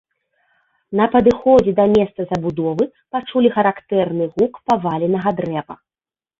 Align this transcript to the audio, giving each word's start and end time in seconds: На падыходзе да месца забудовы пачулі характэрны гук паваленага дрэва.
На 1.01 1.05
падыходзе 1.15 1.71
да 1.81 1.85
месца 1.95 2.21
забудовы 2.33 2.89
пачулі 3.17 3.49
характэрны 3.61 4.25
гук 4.35 4.53
паваленага 4.73 5.29
дрэва. 5.45 5.75